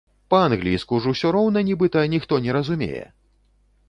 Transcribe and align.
Па-англійску 0.33 0.99
ж 1.03 1.11
ўсё 1.11 1.33
роўна 1.35 1.63
нібыта 1.67 2.05
ніхто 2.13 2.39
не 2.47 2.51
разумее! 2.57 3.03